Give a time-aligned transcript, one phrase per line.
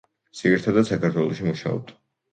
[0.39, 2.01] ძირითადად საქართველოში მუშაობდა.